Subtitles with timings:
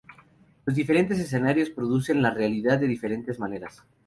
[0.65, 3.83] Los diferentes escenarios reproducen la realidad de diferentes maneras.